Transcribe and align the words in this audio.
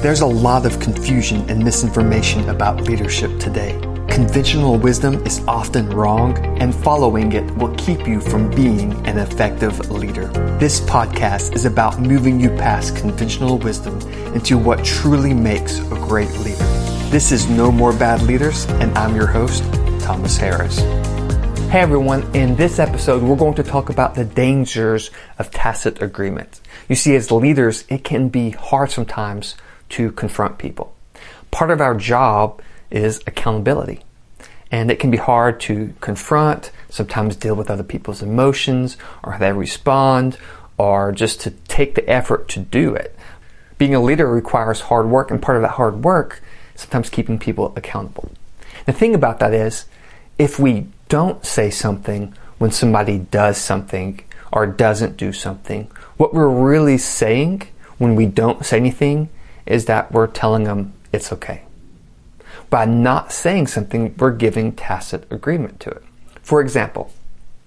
There's 0.00 0.20
a 0.20 0.26
lot 0.26 0.64
of 0.64 0.78
confusion 0.78 1.50
and 1.50 1.64
misinformation 1.64 2.48
about 2.50 2.82
leadership 2.82 3.36
today. 3.40 3.72
Conventional 4.08 4.78
wisdom 4.78 5.14
is 5.26 5.40
often 5.48 5.90
wrong, 5.90 6.38
and 6.60 6.72
following 6.72 7.32
it 7.32 7.50
will 7.56 7.74
keep 7.74 8.06
you 8.06 8.20
from 8.20 8.48
being 8.52 8.92
an 9.08 9.18
effective 9.18 9.90
leader. 9.90 10.28
This 10.60 10.78
podcast 10.78 11.56
is 11.56 11.64
about 11.64 12.00
moving 12.00 12.38
you 12.38 12.50
past 12.50 12.94
conventional 12.94 13.58
wisdom 13.58 14.00
into 14.34 14.56
what 14.56 14.84
truly 14.84 15.34
makes 15.34 15.80
a 15.80 15.96
great 16.06 16.30
leader. 16.38 16.64
This 17.10 17.32
is 17.32 17.50
No 17.50 17.72
More 17.72 17.92
Bad 17.92 18.22
Leaders, 18.22 18.66
and 18.66 18.96
I'm 18.96 19.16
your 19.16 19.26
host, 19.26 19.64
Thomas 19.98 20.36
Harris. 20.36 20.78
Hey 21.70 21.80
everyone, 21.80 22.22
in 22.36 22.54
this 22.54 22.78
episode, 22.78 23.24
we're 23.24 23.34
going 23.34 23.54
to 23.54 23.64
talk 23.64 23.90
about 23.90 24.14
the 24.14 24.24
dangers 24.24 25.10
of 25.40 25.50
tacit 25.50 26.00
agreement. 26.00 26.60
You 26.88 26.94
see, 26.94 27.16
as 27.16 27.32
leaders, 27.32 27.84
it 27.88 28.04
can 28.04 28.28
be 28.28 28.50
hard 28.50 28.92
sometimes 28.92 29.56
to 29.90 30.12
confront 30.12 30.58
people. 30.58 30.94
Part 31.50 31.70
of 31.70 31.80
our 31.80 31.94
job 31.94 32.60
is 32.90 33.20
accountability. 33.26 34.00
And 34.70 34.90
it 34.90 34.98
can 34.98 35.10
be 35.10 35.16
hard 35.16 35.60
to 35.60 35.94
confront, 36.00 36.70
sometimes 36.90 37.36
deal 37.36 37.54
with 37.54 37.70
other 37.70 37.82
people's 37.82 38.22
emotions 38.22 38.98
or 39.22 39.32
how 39.32 39.38
they 39.38 39.52
respond, 39.52 40.36
or 40.76 41.10
just 41.12 41.40
to 41.42 41.50
take 41.50 41.94
the 41.94 42.08
effort 42.08 42.48
to 42.48 42.60
do 42.60 42.94
it. 42.94 43.16
Being 43.78 43.94
a 43.94 44.02
leader 44.02 44.28
requires 44.28 44.82
hard 44.82 45.08
work, 45.08 45.30
and 45.30 45.40
part 45.40 45.56
of 45.56 45.62
that 45.62 45.72
hard 45.72 46.04
work 46.04 46.42
sometimes 46.74 47.10
keeping 47.10 47.38
people 47.38 47.72
accountable. 47.76 48.30
The 48.86 48.92
thing 48.92 49.14
about 49.14 49.40
that 49.40 49.52
is, 49.52 49.86
if 50.38 50.58
we 50.58 50.86
don't 51.08 51.44
say 51.44 51.70
something 51.70 52.34
when 52.58 52.70
somebody 52.70 53.18
does 53.18 53.56
something 53.58 54.20
or 54.52 54.66
doesn't 54.66 55.16
do 55.16 55.32
something, 55.32 55.90
what 56.16 56.34
we're 56.34 56.48
really 56.48 56.98
saying 56.98 57.62
when 57.98 58.14
we 58.14 58.26
don't 58.26 58.64
say 58.64 58.76
anything 58.76 59.28
is 59.68 59.84
that 59.84 60.10
we're 60.10 60.26
telling 60.26 60.64
them 60.64 60.92
it's 61.12 61.32
okay. 61.32 61.62
By 62.70 62.84
not 62.86 63.32
saying 63.32 63.68
something, 63.68 64.14
we're 64.18 64.32
giving 64.32 64.72
tacit 64.72 65.30
agreement 65.30 65.78
to 65.80 65.90
it. 65.90 66.02
For 66.42 66.60
example, 66.60 67.12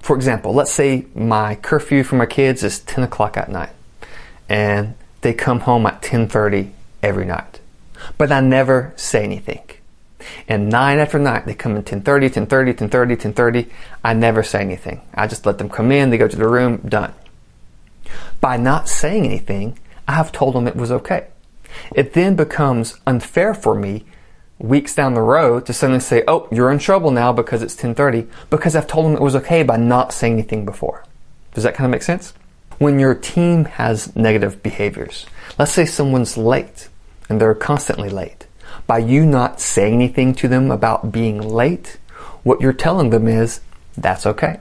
for 0.00 0.16
example, 0.16 0.54
let's 0.54 0.72
say 0.72 1.06
my 1.14 1.56
curfew 1.56 2.04
for 2.04 2.16
my 2.16 2.26
kids 2.26 2.62
is 2.62 2.78
10 2.80 3.04
o'clock 3.04 3.36
at 3.36 3.50
night 3.50 3.70
and 4.48 4.94
they 5.20 5.34
come 5.34 5.60
home 5.60 5.86
at 5.86 6.00
10:30 6.00 6.70
every 7.02 7.26
night. 7.26 7.60
But 8.16 8.32
I 8.32 8.40
never 8.40 8.92
say 8.96 9.24
anything. 9.24 9.62
And 10.46 10.68
nine 10.68 10.98
after 10.98 11.18
night, 11.18 11.46
they 11.46 11.54
come 11.54 11.76
in 11.76 11.82
10:30, 11.82 12.30
10:30, 12.30 12.74
10:30, 12.74 13.16
10:30. 13.16 13.66
I 14.04 14.14
never 14.14 14.42
say 14.42 14.60
anything. 14.60 15.00
I 15.14 15.26
just 15.26 15.46
let 15.46 15.58
them 15.58 15.68
come 15.68 15.90
in, 15.92 16.10
they 16.10 16.18
go 16.18 16.28
to 16.28 16.36
the 16.36 16.48
room, 16.48 16.78
done. 16.78 17.12
By 18.40 18.56
not 18.56 18.88
saying 18.88 19.24
anything, 19.24 19.78
I 20.06 20.12
have 20.12 20.32
told 20.32 20.54
them 20.54 20.68
it 20.68 20.76
was 20.76 20.92
okay. 20.92 21.26
It 21.94 22.12
then 22.12 22.36
becomes 22.36 22.98
unfair 23.06 23.54
for 23.54 23.74
me 23.74 24.04
weeks 24.58 24.94
down 24.94 25.14
the 25.14 25.22
road 25.22 25.66
to 25.66 25.72
suddenly 25.72 26.00
say, 26.00 26.24
"Oh, 26.26 26.48
you're 26.50 26.72
in 26.72 26.78
trouble 26.78 27.10
now 27.10 27.32
because 27.32 27.62
it's 27.62 27.76
10:30," 27.76 28.26
because 28.50 28.74
I've 28.74 28.86
told 28.86 29.06
them 29.06 29.14
it 29.14 29.22
was 29.22 29.36
okay 29.36 29.62
by 29.62 29.76
not 29.76 30.12
saying 30.12 30.34
anything 30.34 30.64
before. 30.64 31.04
Does 31.54 31.64
that 31.64 31.74
kind 31.74 31.86
of 31.86 31.90
make 31.92 32.02
sense? 32.02 32.34
When 32.78 32.98
your 32.98 33.14
team 33.14 33.64
has 33.64 34.14
negative 34.14 34.62
behaviors, 34.62 35.26
let's 35.58 35.72
say 35.72 35.84
someone's 35.84 36.36
late 36.36 36.88
and 37.28 37.40
they're 37.40 37.54
constantly 37.54 38.08
late. 38.08 38.46
By 38.86 38.98
you 38.98 39.26
not 39.26 39.60
saying 39.60 39.94
anything 39.94 40.34
to 40.34 40.48
them 40.48 40.70
about 40.70 41.12
being 41.12 41.40
late, 41.40 41.98
what 42.42 42.60
you're 42.60 42.72
telling 42.72 43.10
them 43.10 43.26
is 43.26 43.60
that's 43.96 44.26
okay. 44.26 44.60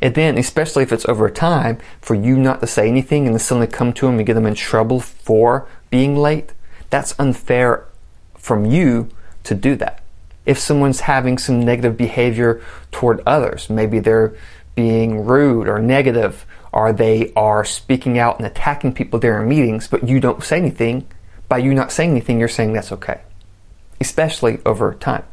And 0.00 0.14
then, 0.14 0.38
especially 0.38 0.82
if 0.82 0.92
it's 0.92 1.06
over 1.06 1.28
time, 1.28 1.78
for 2.00 2.14
you 2.14 2.36
not 2.36 2.60
to 2.60 2.66
say 2.66 2.88
anything 2.88 3.26
and 3.26 3.34
then 3.34 3.40
suddenly 3.40 3.66
come 3.66 3.92
to 3.94 4.06
them 4.06 4.16
and 4.18 4.26
get 4.26 4.34
them 4.34 4.46
in 4.46 4.54
trouble 4.54 5.00
for 5.00 5.68
being 5.90 6.16
late, 6.16 6.52
that's 6.90 7.18
unfair 7.18 7.86
from 8.36 8.66
you 8.66 9.08
to 9.44 9.54
do 9.54 9.76
that. 9.76 10.02
If 10.44 10.58
someone's 10.58 11.00
having 11.00 11.38
some 11.38 11.60
negative 11.60 11.96
behavior 11.96 12.60
toward 12.90 13.22
others, 13.26 13.70
maybe 13.70 14.00
they're 14.00 14.34
being 14.74 15.24
rude 15.24 15.68
or 15.68 15.78
negative, 15.78 16.46
or 16.72 16.92
they 16.92 17.32
are 17.36 17.64
speaking 17.64 18.18
out 18.18 18.38
and 18.38 18.46
attacking 18.46 18.94
people 18.94 19.18
during 19.18 19.48
meetings, 19.48 19.86
but 19.86 20.08
you 20.08 20.18
don't 20.18 20.42
say 20.42 20.56
anything, 20.56 21.06
by 21.48 21.58
you 21.58 21.74
not 21.74 21.92
saying 21.92 22.10
anything, 22.10 22.38
you're 22.38 22.48
saying 22.48 22.72
that's 22.72 22.92
okay. 22.92 23.20
Especially 24.00 24.58
over 24.64 24.94
time. 24.94 25.24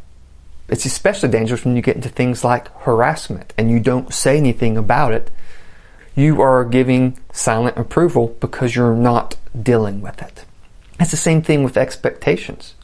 It's 0.69 0.85
especially 0.85 1.29
dangerous 1.29 1.65
when 1.65 1.75
you 1.75 1.81
get 1.81 1.95
into 1.95 2.09
things 2.09 2.43
like 2.43 2.69
harassment 2.81 3.53
and 3.57 3.69
you 3.69 3.79
don't 3.79 4.13
say 4.13 4.37
anything 4.37 4.77
about 4.77 5.13
it. 5.13 5.31
You 6.15 6.41
are 6.41 6.65
giving 6.65 7.17
silent 7.31 7.77
approval 7.77 8.35
because 8.39 8.75
you're 8.75 8.95
not 8.95 9.35
dealing 9.61 10.01
with 10.01 10.21
it. 10.21 10.45
It's 10.99 11.11
the 11.11 11.17
same 11.17 11.41
thing 11.41 11.63
with 11.63 11.77
expectations. 11.77 12.75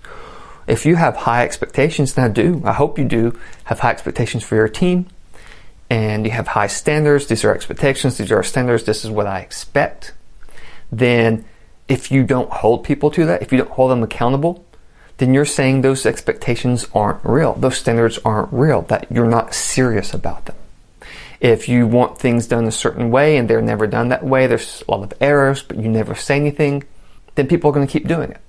If 0.67 0.85
you 0.85 0.95
have 0.95 1.15
high 1.15 1.43
expectations, 1.43 2.17
and 2.17 2.25
I 2.25 2.29
do, 2.29 2.61
I 2.65 2.73
hope 2.73 2.97
you 2.97 3.05
do, 3.05 3.37
have 3.65 3.79
high 3.79 3.91
expectations 3.91 4.43
for 4.43 4.55
your 4.55 4.67
team, 4.67 5.05
and 5.89 6.25
you 6.25 6.31
have 6.31 6.47
high 6.47 6.67
standards, 6.67 7.27
these 7.27 7.43
are 7.43 7.53
expectations, 7.53 8.17
these 8.17 8.31
are 8.31 8.41
standards, 8.41 8.83
this 8.83 9.05
is 9.05 9.11
what 9.11 9.27
I 9.27 9.41
expect, 9.41 10.13
then 10.91 11.45
if 11.87 12.11
you 12.11 12.23
don't 12.23 12.49
hold 12.49 12.83
people 12.83 13.11
to 13.11 13.25
that, 13.25 13.43
if 13.43 13.51
you 13.51 13.59
don't 13.59 13.69
hold 13.69 13.91
them 13.91 14.01
accountable, 14.01 14.64
then 15.17 15.33
you're 15.33 15.45
saying 15.45 15.81
those 15.81 16.05
expectations 16.05 16.87
aren't 16.93 17.23
real. 17.23 17.53
Those 17.53 17.77
standards 17.77 18.19
aren't 18.25 18.51
real, 18.51 18.81
that 18.83 19.11
you're 19.11 19.29
not 19.29 19.53
serious 19.53 20.13
about 20.13 20.45
them. 20.45 20.55
If 21.39 21.69
you 21.69 21.87
want 21.87 22.17
things 22.17 22.47
done 22.47 22.65
a 22.65 22.71
certain 22.71 23.11
way 23.11 23.37
and 23.37 23.49
they're 23.49 23.61
never 23.61 23.87
done 23.87 24.09
that 24.09 24.23
way, 24.23 24.47
there's 24.47 24.83
a 24.87 24.91
lot 24.91 25.03
of 25.03 25.13
errors, 25.21 25.63
but 25.63 25.77
you 25.77 25.89
never 25.89 26.15
say 26.15 26.35
anything, 26.37 26.83
then 27.35 27.47
people 27.47 27.69
are 27.69 27.73
going 27.73 27.85
to 27.85 27.91
keep 27.91 28.07
doing 28.07 28.31
it. 28.31 28.41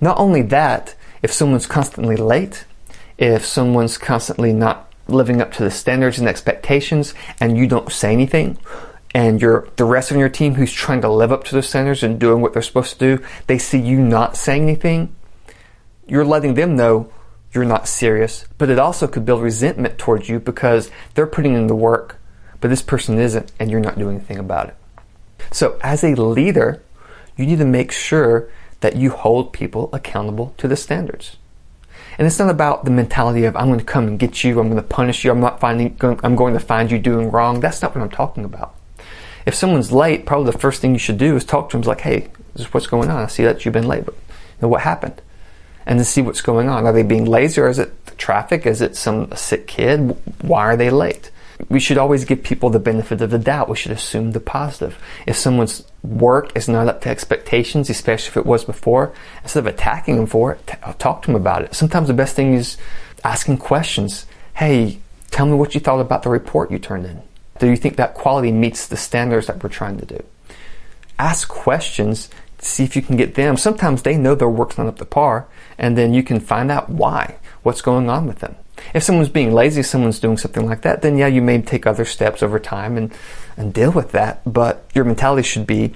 Not 0.00 0.18
only 0.18 0.42
that, 0.42 0.94
if 1.22 1.32
someone's 1.32 1.66
constantly 1.66 2.16
late, 2.16 2.64
if 3.18 3.44
someone's 3.44 3.98
constantly 3.98 4.52
not 4.52 4.92
living 5.08 5.40
up 5.40 5.52
to 5.52 5.64
the 5.64 5.70
standards 5.70 6.18
and 6.18 6.28
expectations 6.28 7.14
and 7.40 7.56
you 7.56 7.66
don't 7.66 7.90
say 7.90 8.12
anything, 8.12 8.58
and 9.14 9.40
you're 9.40 9.66
the 9.76 9.84
rest 9.84 10.10
of 10.10 10.16
your 10.18 10.28
team 10.28 10.54
who's 10.54 10.72
trying 10.72 11.00
to 11.00 11.08
live 11.08 11.32
up 11.32 11.44
to 11.44 11.54
those 11.54 11.68
standards 11.68 12.02
and 12.02 12.20
doing 12.20 12.42
what 12.42 12.52
they're 12.52 12.60
supposed 12.60 12.98
to 12.98 13.16
do, 13.16 13.24
they 13.46 13.56
see 13.56 13.78
you 13.78 13.98
not 13.98 14.36
saying 14.36 14.64
anything, 14.64 15.14
you're 16.06 16.24
letting 16.24 16.54
them 16.54 16.76
know 16.76 17.12
you're 17.52 17.64
not 17.64 17.88
serious, 17.88 18.44
but 18.58 18.70
it 18.70 18.78
also 18.78 19.06
could 19.06 19.24
build 19.24 19.42
resentment 19.42 19.98
towards 19.98 20.28
you 20.28 20.38
because 20.38 20.90
they're 21.14 21.26
putting 21.26 21.54
in 21.54 21.66
the 21.66 21.74
work, 21.74 22.18
but 22.60 22.68
this 22.68 22.82
person 22.82 23.18
isn't, 23.18 23.50
and 23.58 23.70
you're 23.70 23.80
not 23.80 23.98
doing 23.98 24.16
anything 24.16 24.38
about 24.38 24.68
it. 24.68 24.76
So, 25.52 25.78
as 25.82 26.04
a 26.04 26.14
leader, 26.14 26.82
you 27.36 27.46
need 27.46 27.58
to 27.58 27.64
make 27.64 27.92
sure 27.92 28.50
that 28.80 28.96
you 28.96 29.10
hold 29.10 29.52
people 29.52 29.88
accountable 29.92 30.54
to 30.58 30.68
the 30.68 30.76
standards. 30.76 31.36
And 32.18 32.26
it's 32.26 32.38
not 32.38 32.50
about 32.50 32.84
the 32.84 32.90
mentality 32.90 33.44
of 33.44 33.56
I'm 33.56 33.66
going 33.66 33.78
to 33.78 33.84
come 33.84 34.06
and 34.06 34.18
get 34.18 34.42
you, 34.42 34.58
I'm 34.58 34.68
going 34.68 34.76
to 34.76 34.88
punish 34.88 35.24
you, 35.24 35.30
I'm 35.30 35.40
not 35.40 35.60
finding, 35.60 35.96
I'm 36.00 36.36
going 36.36 36.54
to 36.54 36.60
find 36.60 36.90
you 36.90 36.98
doing 36.98 37.30
wrong. 37.30 37.60
That's 37.60 37.82
not 37.82 37.94
what 37.94 38.02
I'm 38.02 38.10
talking 38.10 38.44
about. 38.44 38.74
If 39.44 39.54
someone's 39.54 39.92
late, 39.92 40.26
probably 40.26 40.50
the 40.50 40.58
first 40.58 40.80
thing 40.80 40.92
you 40.92 40.98
should 40.98 41.18
do 41.18 41.36
is 41.36 41.44
talk 41.44 41.70
to 41.70 41.76
them 41.76 41.86
like, 41.86 42.00
hey, 42.00 42.28
this 42.54 42.66
is 42.66 42.74
what's 42.74 42.86
going 42.86 43.10
on. 43.10 43.22
I 43.22 43.26
see 43.26 43.44
that 43.44 43.64
you've 43.64 43.74
been 43.74 43.86
late, 43.86 44.04
but 44.04 44.14
you 44.14 44.62
know, 44.62 44.68
what 44.68 44.80
happened? 44.80 45.20
And 45.86 45.98
to 45.98 46.04
see 46.04 46.22
what's 46.22 46.42
going 46.42 46.68
on. 46.68 46.86
Are 46.86 46.92
they 46.92 47.02
being 47.02 47.24
lazy 47.24 47.60
or 47.60 47.68
is 47.68 47.78
it 47.78 47.92
traffic? 48.18 48.66
Is 48.66 48.80
it 48.82 48.96
some 48.96 49.30
sick 49.34 49.66
kid? 49.66 50.16
Why 50.42 50.64
are 50.64 50.76
they 50.76 50.90
late? 50.90 51.30
We 51.68 51.80
should 51.80 51.96
always 51.96 52.24
give 52.24 52.42
people 52.42 52.68
the 52.68 52.78
benefit 52.78 53.22
of 53.22 53.30
the 53.30 53.38
doubt. 53.38 53.68
We 53.68 53.76
should 53.76 53.92
assume 53.92 54.32
the 54.32 54.40
positive. 54.40 54.98
If 55.26 55.36
someone's 55.36 55.84
work 56.02 56.54
is 56.54 56.68
not 56.68 56.88
up 56.88 57.00
to 57.02 57.08
expectations, 57.08 57.88
especially 57.88 58.28
if 58.28 58.36
it 58.36 58.46
was 58.46 58.64
before, 58.64 59.14
instead 59.42 59.60
of 59.60 59.66
attacking 59.66 60.16
them 60.16 60.26
for 60.26 60.52
it, 60.52 60.70
uh, 60.82 60.92
talk 60.94 61.22
to 61.22 61.26
them 61.28 61.36
about 61.36 61.62
it. 61.62 61.74
Sometimes 61.74 62.08
the 62.08 62.14
best 62.14 62.36
thing 62.36 62.52
is 62.52 62.76
asking 63.24 63.58
questions. 63.58 64.26
Hey, 64.54 64.98
tell 65.30 65.46
me 65.46 65.54
what 65.54 65.74
you 65.74 65.80
thought 65.80 66.00
about 66.00 66.24
the 66.24 66.30
report 66.30 66.70
you 66.70 66.78
turned 66.78 67.06
in. 67.06 67.22
Do 67.58 67.68
you 67.68 67.76
think 67.76 67.96
that 67.96 68.14
quality 68.14 68.52
meets 68.52 68.88
the 68.88 68.96
standards 68.96 69.46
that 69.46 69.62
we're 69.62 69.70
trying 69.70 69.98
to 69.98 70.06
do? 70.06 70.22
Ask 71.18 71.48
questions 71.48 72.28
see 72.58 72.84
if 72.84 72.96
you 72.96 73.02
can 73.02 73.16
get 73.16 73.34
them. 73.34 73.56
Sometimes 73.56 74.02
they 74.02 74.16
know 74.16 74.34
their 74.34 74.48
work's 74.48 74.78
not 74.78 74.86
up 74.86 74.98
to 74.98 75.04
par, 75.04 75.46
and 75.78 75.96
then 75.96 76.14
you 76.14 76.22
can 76.22 76.40
find 76.40 76.70
out 76.70 76.88
why, 76.88 77.36
what's 77.62 77.82
going 77.82 78.08
on 78.08 78.26
with 78.26 78.40
them. 78.40 78.56
If 78.94 79.02
someone's 79.02 79.28
being 79.28 79.52
lazy, 79.52 79.82
someone's 79.82 80.20
doing 80.20 80.36
something 80.36 80.66
like 80.66 80.82
that, 80.82 81.02
then 81.02 81.16
yeah, 81.16 81.26
you 81.26 81.42
may 81.42 81.60
take 81.62 81.86
other 81.86 82.04
steps 82.04 82.42
over 82.42 82.58
time 82.58 82.96
and, 82.96 83.12
and 83.56 83.72
deal 83.72 83.90
with 83.90 84.12
that. 84.12 84.40
But 84.50 84.88
your 84.94 85.04
mentality 85.04 85.42
should 85.42 85.66
be 85.66 85.94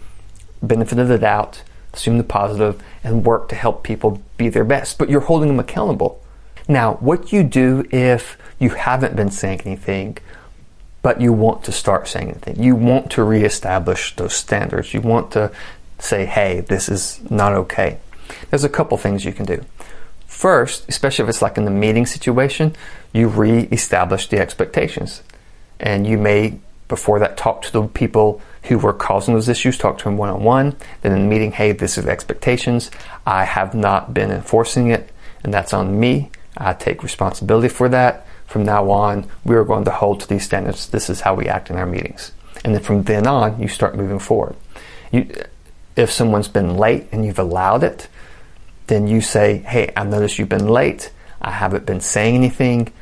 benefit 0.63 0.99
of 0.99 1.09
the 1.09 1.19
doubt, 1.19 1.63
assume 1.93 2.19
the 2.19 2.25
positive, 2.25 2.83
and 3.05 3.25
work 3.25 3.49
to 3.51 3.55
help 3.55 3.83
people 3.83 4.23
be 4.37 4.49
their 4.49 4.65
best. 4.65 4.99
But 4.99 5.11
you're 5.11 5.21
holding 5.21 5.49
them 5.49 5.61
accountable. 5.61 6.23
Now, 6.69 6.95
what 6.95 7.33
you 7.33 7.43
do 7.43 7.87
if 7.91 8.39
you 8.59 8.71
haven't 8.71 9.17
been 9.17 9.31
saying 9.31 9.63
anything, 9.65 10.19
but 11.03 11.21
you 11.21 11.33
want 11.33 11.65
to 11.65 11.73
start 11.73 12.09
saying 12.09 12.29
anything, 12.29 12.63
you 12.63 12.77
want 12.77 13.11
to 13.13 13.25
reestablish 13.25 14.15
those 14.17 14.35
standards, 14.35 14.93
you 14.93 15.01
want 15.01 15.33
to 15.33 15.51
say, 16.01 16.27
hey, 16.27 16.61
this 16.61 16.89
is 16.89 17.21
not 17.31 17.53
okay. 17.53 17.99
There's 18.51 18.65
a 18.65 18.69
couple 18.69 18.97
things 18.99 19.25
you 19.25 19.33
can 19.33 19.47
do. 19.47 19.65
First, 20.27 20.89
especially 20.89 21.25
if 21.25 21.29
it's 21.29 21.43
like 21.43 21.59
in 21.59 21.65
the 21.65 21.71
meeting 21.71 22.07
situation, 22.07 22.75
you 23.13 23.29
re-establish 23.29 24.29
the 24.29 24.39
expectations. 24.39 25.23
And 25.79 26.07
you 26.07 26.17
may, 26.19 26.59
before 26.89 27.19
that, 27.19 27.37
talk 27.37 27.63
to 27.63 27.73
the 27.73 27.83
people 27.89 28.41
who 28.65 28.79
were 28.79 28.93
causing 28.93 29.35
those 29.35 29.49
issues, 29.49 29.77
talk 29.77 29.99
to 29.99 30.05
them 30.05 30.17
one 30.17 30.31
on 30.31 30.43
one. 30.43 30.77
Then 31.03 31.13
in 31.13 31.23
the 31.23 31.29
meeting, 31.29 31.53
hey, 31.53 31.73
this 31.73 31.99
is 31.99 32.05
the 32.05 32.11
expectations. 32.11 32.91
I 33.27 33.45
have 33.45 33.75
not 33.75 34.15
been 34.15 34.31
enforcing 34.31 34.91
it, 34.91 35.11
and 35.43 35.53
that's 35.53 35.73
on 35.73 35.99
me. 35.99 36.31
I 36.57 36.75
take 36.75 37.03
responsibility 37.03 37.69
for 37.69 37.89
that. 37.89 38.27
From 38.47 38.65
now 38.65 38.91
on, 38.91 39.29
we 39.45 39.55
are 39.55 39.65
going 39.65 39.85
to 39.85 39.91
hold 39.91 40.21
to 40.21 40.29
these 40.29 40.45
standards. 40.45 40.89
This 40.89 41.09
is 41.09 41.21
how 41.21 41.35
we 41.35 41.49
act 41.49 41.71
in 41.71 41.77
our 41.77 41.87
meetings. 41.87 42.33
And 42.65 42.75
then 42.75 42.83
from 42.83 43.05
then 43.05 43.27
on, 43.27 43.61
you 43.61 43.69
start 43.69 43.97
moving 43.97 44.19
forward. 44.19 44.57
You, 45.13 45.33
if 45.97 46.11
someone's 46.11 46.49
been 46.49 46.77
late 46.77 47.09
and 47.13 47.25
you've 47.25 47.39
allowed 47.39 47.85
it, 47.85 48.09
then 48.87 49.07
you 49.07 49.21
say, 49.21 49.59
"Hey, 49.59 49.93
I 49.97 50.05
noticed 50.05 50.39
you've 50.39 50.49
been 50.49 50.69
late. 50.69 51.11
I 51.41 51.51
haven't 51.51 51.87
been 51.87 52.01
saying 52.01 52.35
anything." 52.35 52.93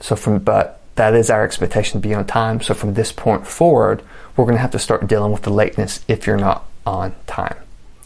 So 0.00 0.16
from 0.16 0.38
but 0.38 0.80
that 0.98 1.14
is 1.14 1.30
our 1.30 1.44
expectation 1.44 2.00
to 2.00 2.08
be 2.08 2.14
on 2.14 2.26
time. 2.26 2.60
So 2.60 2.74
from 2.74 2.94
this 2.94 3.12
point 3.12 3.46
forward, 3.46 4.02
we're 4.36 4.44
going 4.44 4.56
to 4.56 4.62
have 4.62 4.72
to 4.72 4.78
start 4.78 5.06
dealing 5.06 5.32
with 5.32 5.42
the 5.42 5.50
lateness 5.50 6.04
if 6.08 6.26
you're 6.26 6.36
not 6.36 6.66
on 6.84 7.14
time. 7.26 7.56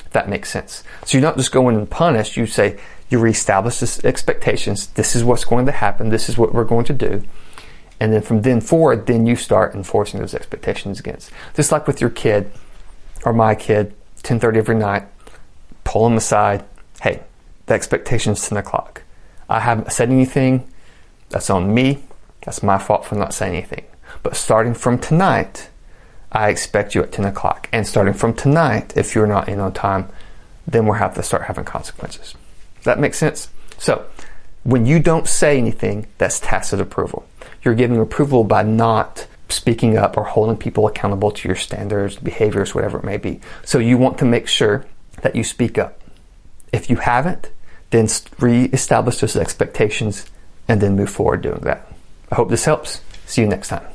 If 0.04 0.10
that 0.12 0.28
makes 0.28 0.50
sense. 0.50 0.84
So 1.04 1.16
you're 1.16 1.26
not 1.26 1.38
just 1.38 1.52
going 1.52 1.76
and 1.76 1.88
punish. 1.88 2.36
You 2.36 2.46
say 2.46 2.78
you 3.08 3.18
reestablish 3.18 3.78
this 3.78 4.04
expectations. 4.04 4.88
This 4.88 5.16
is 5.16 5.24
what's 5.24 5.44
going 5.44 5.66
to 5.66 5.72
happen. 5.72 6.10
This 6.10 6.28
is 6.28 6.36
what 6.36 6.54
we're 6.54 6.64
going 6.64 6.84
to 6.86 6.92
do. 6.92 7.22
And 7.98 8.12
then 8.12 8.22
from 8.22 8.42
then 8.42 8.60
forward, 8.60 9.06
then 9.06 9.26
you 9.26 9.36
start 9.36 9.74
enforcing 9.74 10.20
those 10.20 10.34
expectations 10.34 10.98
against. 10.98 11.30
Just 11.54 11.72
like 11.72 11.86
with 11.86 12.00
your 12.00 12.10
kid 12.10 12.50
or 13.24 13.32
my 13.32 13.54
kid, 13.54 13.94
10:30 14.22 14.58
every 14.58 14.74
night, 14.76 15.04
pull 15.84 16.04
them 16.04 16.16
aside. 16.16 16.64
Hey, 17.00 17.20
the 17.66 17.74
expectation 17.74 18.32
is 18.32 18.48
10 18.48 18.58
o'clock. 18.58 19.02
I 19.48 19.60
haven't 19.60 19.92
said 19.92 20.10
anything. 20.10 20.68
That's 21.30 21.50
on 21.50 21.72
me. 21.74 22.04
That's 22.44 22.62
my 22.62 22.78
fault 22.78 23.04
for 23.04 23.14
not 23.14 23.34
saying 23.34 23.54
anything. 23.54 23.84
But 24.22 24.36
starting 24.36 24.74
from 24.74 24.98
tonight, 24.98 25.68
I 26.30 26.48
expect 26.48 26.94
you 26.94 27.02
at 27.02 27.12
10 27.12 27.24
o'clock. 27.24 27.68
And 27.72 27.86
starting 27.86 28.14
from 28.14 28.34
tonight, 28.34 28.92
if 28.96 29.14
you're 29.14 29.26
not 29.26 29.48
in 29.48 29.60
on 29.60 29.72
time, 29.72 30.08
then 30.66 30.86
we'll 30.86 30.94
have 30.94 31.14
to 31.14 31.22
start 31.22 31.44
having 31.44 31.64
consequences. 31.64 32.34
That 32.84 32.98
make 32.98 33.14
sense? 33.14 33.48
So, 33.78 34.06
when 34.64 34.86
you 34.86 34.98
don't 34.98 35.26
say 35.26 35.58
anything, 35.58 36.06
that's 36.18 36.40
tacit 36.40 36.80
approval. 36.80 37.26
You're 37.62 37.74
giving 37.74 38.00
approval 38.00 38.44
by 38.44 38.62
not 38.62 39.26
speaking 39.52 39.96
up 39.96 40.16
or 40.16 40.24
holding 40.24 40.56
people 40.56 40.86
accountable 40.86 41.30
to 41.30 41.48
your 41.48 41.56
standards, 41.56 42.16
behaviors, 42.16 42.74
whatever 42.74 42.98
it 42.98 43.04
may 43.04 43.16
be. 43.16 43.40
So 43.64 43.78
you 43.78 43.98
want 43.98 44.18
to 44.18 44.24
make 44.24 44.48
sure 44.48 44.86
that 45.22 45.36
you 45.36 45.44
speak 45.44 45.78
up. 45.78 46.00
If 46.72 46.88
you 46.90 46.96
haven't, 46.96 47.50
then 47.90 48.08
re-establish 48.38 49.18
those 49.18 49.36
expectations 49.36 50.26
and 50.68 50.80
then 50.80 50.96
move 50.96 51.10
forward 51.10 51.42
doing 51.42 51.60
that. 51.60 51.86
I 52.30 52.36
hope 52.36 52.48
this 52.48 52.64
helps. 52.64 53.02
See 53.26 53.42
you 53.42 53.48
next 53.48 53.68
time. 53.68 53.91